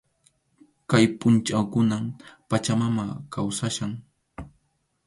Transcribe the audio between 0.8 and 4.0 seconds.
Kay pʼunchawkunam Pachamama kawsachkan.